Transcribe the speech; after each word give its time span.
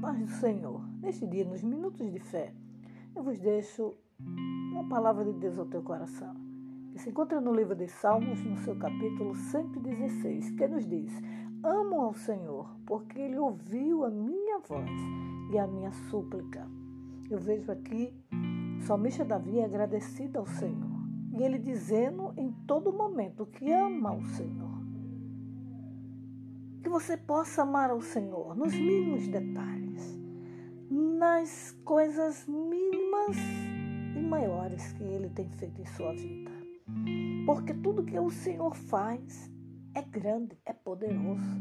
paz 0.00 0.18
do 0.18 0.28
Senhor, 0.28 0.80
neste 1.00 1.26
dia, 1.26 1.44
nos 1.44 1.62
minutos 1.62 2.10
de 2.10 2.18
fé, 2.18 2.52
eu 3.14 3.22
vos 3.22 3.38
deixo 3.38 3.94
uma 4.72 4.88
palavra 4.88 5.24
de 5.24 5.32
Deus 5.32 5.58
ao 5.58 5.66
teu 5.66 5.82
coração, 5.82 6.34
que 6.92 6.98
se 6.98 7.10
encontra 7.10 7.40
no 7.40 7.54
livro 7.54 7.74
de 7.74 7.86
Salmos, 7.88 8.42
no 8.44 8.56
seu 8.58 8.76
capítulo 8.76 9.34
116, 9.34 10.50
que 10.52 10.68
nos 10.68 10.86
diz: 10.86 11.12
Amo 11.62 12.00
ao 12.00 12.14
Senhor, 12.14 12.68
porque 12.86 13.18
Ele 13.18 13.38
ouviu 13.38 14.04
a 14.04 14.10
minha 14.10 14.58
voz 14.58 14.90
e 15.52 15.58
a 15.58 15.66
minha 15.66 15.92
súplica. 16.10 16.66
Eu 17.30 17.38
vejo 17.38 17.70
aqui 17.70 18.14
o 18.78 18.82
salmista 18.82 19.24
Davi 19.24 19.60
agradecido 19.60 20.38
ao 20.38 20.46
Senhor, 20.46 20.98
e 21.36 21.42
ele 21.42 21.58
dizendo 21.58 22.32
em 22.36 22.50
todo 22.66 22.92
momento 22.92 23.46
que 23.46 23.70
ama 23.70 24.10
ao 24.10 24.24
Senhor. 24.24 24.77
Você 26.98 27.16
possa 27.16 27.62
amar 27.62 27.90
ao 27.90 28.00
Senhor 28.00 28.56
nos 28.56 28.74
mínimos 28.74 29.28
detalhes, 29.28 30.18
nas 30.90 31.70
coisas 31.84 32.44
mínimas 32.48 33.36
e 34.16 34.20
maiores 34.20 34.90
que 34.94 35.04
Ele 35.04 35.30
tem 35.30 35.48
feito 35.50 35.80
em 35.80 35.86
sua 35.86 36.12
vida. 36.12 36.50
Porque 37.46 37.72
tudo 37.72 38.04
que 38.04 38.18
o 38.18 38.28
Senhor 38.30 38.74
faz 38.74 39.48
é 39.94 40.02
grande, 40.02 40.58
é 40.66 40.72
poderoso. 40.72 41.56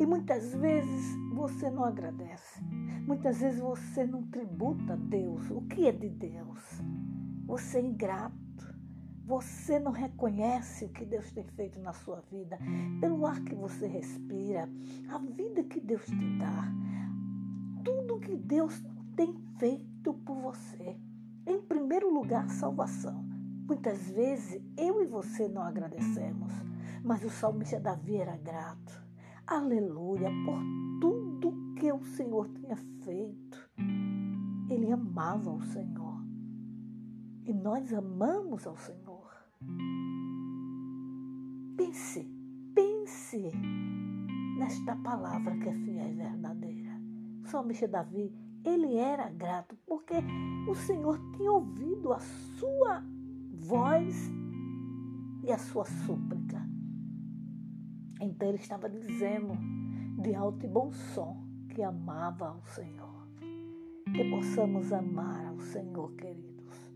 E 0.00 0.04
muitas 0.04 0.52
vezes 0.52 1.14
você 1.32 1.70
não 1.70 1.84
agradece. 1.84 2.60
Muitas 3.06 3.40
vezes 3.40 3.60
você 3.60 4.04
não 4.04 4.24
tributa 4.30 4.94
a 4.94 4.96
Deus. 4.96 5.48
O 5.52 5.60
que 5.62 5.86
é 5.86 5.92
de 5.92 6.08
Deus? 6.08 6.82
Você 7.46 7.78
é 7.78 7.82
ingrato. 7.82 8.51
Você 9.32 9.78
não 9.78 9.92
reconhece 9.92 10.84
o 10.84 10.90
que 10.90 11.06
Deus 11.06 11.32
tem 11.32 11.42
feito 11.42 11.80
na 11.80 11.94
sua 11.94 12.20
vida, 12.30 12.58
pelo 13.00 13.24
ar 13.24 13.40
que 13.40 13.54
você 13.54 13.86
respira, 13.86 14.68
a 15.08 15.16
vida 15.16 15.64
que 15.64 15.80
Deus 15.80 16.04
te 16.04 16.38
dá, 16.38 16.70
tudo 17.82 18.20
que 18.20 18.36
Deus 18.36 18.84
tem 19.16 19.34
feito 19.58 20.12
por 20.12 20.36
você. 20.36 21.00
Em 21.46 21.62
primeiro 21.62 22.12
lugar, 22.12 22.50
salvação. 22.50 23.24
Muitas 23.66 24.10
vezes 24.10 24.62
eu 24.76 25.02
e 25.02 25.06
você 25.06 25.48
não 25.48 25.62
agradecemos, 25.62 26.52
mas 27.02 27.24
o 27.24 27.30
salmista 27.30 27.80
Davi 27.80 28.16
era 28.16 28.36
grato. 28.36 29.02
Aleluia, 29.46 30.28
por 30.44 30.60
tudo 31.00 31.74
que 31.76 31.90
o 31.90 32.04
Senhor 32.04 32.50
tinha 32.50 32.76
feito. 33.02 33.70
Ele 34.68 34.92
amava 34.92 35.50
o 35.50 35.62
Senhor. 35.62 36.20
E 37.46 37.52
nós 37.54 37.94
amamos 37.94 38.66
ao 38.66 38.76
Senhor. 38.76 39.11
Pense, 41.76 42.26
pense 42.74 43.50
nesta 44.56 44.94
palavra 44.96 45.56
que 45.58 45.68
é 45.68 45.72
fiel 45.72 46.08
e 46.10 46.14
verdadeira. 46.14 46.90
O 47.42 47.46
salmista 47.48 47.88
Davi, 47.88 48.32
ele 48.64 48.96
era 48.96 49.28
grato 49.28 49.76
porque 49.86 50.14
o 50.68 50.74
Senhor 50.74 51.18
tinha 51.36 51.50
ouvido 51.50 52.12
a 52.12 52.18
sua 52.20 53.02
voz 53.52 54.30
e 55.42 55.50
a 55.50 55.58
sua 55.58 55.84
súplica. 55.84 56.62
Então 58.20 58.48
ele 58.48 58.58
estava 58.58 58.88
dizendo 58.88 59.54
de 60.22 60.34
alto 60.34 60.64
e 60.64 60.68
bom 60.68 60.92
som 60.92 61.44
que 61.68 61.82
amava 61.82 62.48
ao 62.48 62.64
Senhor. 62.66 63.26
Que 64.14 64.30
possamos 64.30 64.92
amar 64.92 65.46
ao 65.46 65.58
Senhor, 65.58 66.12
queridos. 66.12 66.92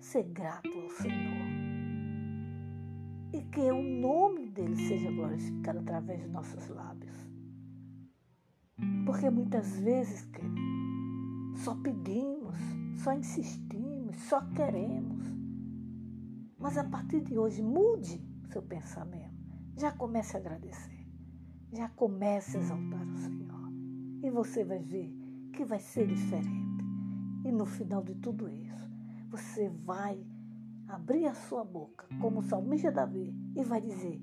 Ser 0.00 0.24
grato 0.24 0.68
ao 0.68 0.90
Senhor 0.90 1.61
e 3.32 3.40
que 3.42 3.60
o 3.70 3.82
nome 3.82 4.46
dele 4.46 4.76
seja 4.76 5.10
glorificado 5.10 5.78
através 5.78 6.20
de 6.20 6.28
nossos 6.28 6.68
lábios. 6.68 7.16
Porque 9.06 9.30
muitas 9.30 9.78
vezes, 9.78 10.24
querido, 10.26 11.56
só 11.56 11.74
pedimos, 11.76 12.56
só 12.96 13.12
insistimos, 13.12 14.16
só 14.28 14.40
queremos. 14.50 15.22
Mas 16.58 16.76
a 16.76 16.84
partir 16.84 17.22
de 17.22 17.38
hoje, 17.38 17.62
mude 17.62 18.20
seu 18.50 18.62
pensamento. 18.62 19.32
Já 19.76 19.92
comece 19.92 20.36
a 20.36 20.40
agradecer. 20.40 21.06
Já 21.72 21.88
comece 21.88 22.56
a 22.56 22.60
exaltar 22.60 23.08
o 23.08 23.16
Senhor. 23.16 23.72
E 24.22 24.30
você 24.30 24.64
vai 24.64 24.78
ver 24.78 25.10
que 25.52 25.64
vai 25.64 25.80
ser 25.80 26.06
diferente. 26.06 26.84
E 27.44 27.50
no 27.50 27.66
final 27.66 28.02
de 28.02 28.14
tudo 28.16 28.48
isso, 28.48 28.90
você 29.30 29.68
vai 29.68 30.24
abrir 30.88 31.26
a 31.26 31.34
sua 31.34 31.64
boca, 31.64 32.06
como 32.20 32.40
o 32.40 32.42
salmista 32.42 32.90
Davi, 32.90 33.34
e 33.56 33.64
vai 33.64 33.80
dizer: 33.80 34.20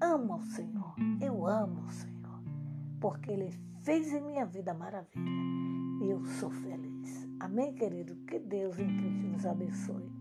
Amo 0.00 0.34
ao 0.34 0.42
Senhor, 0.42 0.94
eu 1.20 1.46
amo 1.46 1.82
ao 1.82 1.90
Senhor, 1.90 2.42
porque 3.00 3.30
Ele 3.30 3.50
fez 3.82 4.12
em 4.12 4.20
minha 4.20 4.46
vida 4.46 4.72
maravilha 4.74 5.44
e 6.00 6.10
eu 6.10 6.24
sou 6.24 6.50
feliz. 6.50 7.28
Amém, 7.40 7.74
querido? 7.74 8.16
Que 8.26 8.38
Deus 8.38 8.78
em 8.78 8.86
Cristo 8.96 9.26
nos 9.26 9.46
abençoe. 9.46 10.13